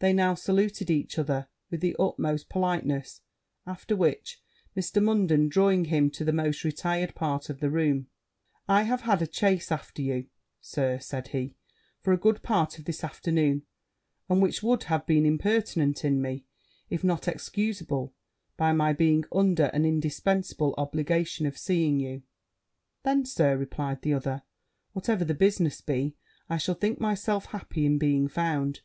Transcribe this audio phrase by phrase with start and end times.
[0.00, 3.20] They now saluted each other with the utmost politeness;
[3.64, 4.42] after which,
[4.76, 5.00] Mr.
[5.00, 8.08] Munden drawing him to the most retired part of the room,
[8.68, 10.26] 'I have had a chase after you,
[10.60, 11.54] Sir,' said he,
[12.00, 13.62] 'for a good part of this afternoon,
[14.28, 16.44] and which would have been impertinent in me,
[16.90, 18.12] if not excuseable
[18.56, 22.24] by my being under an indispensable obligation of seeing you.'
[23.04, 24.42] 'Then, Sir,' replied the other,
[24.92, 26.16] 'whatever the business be,
[26.50, 28.80] I shall think myself happy in being found.'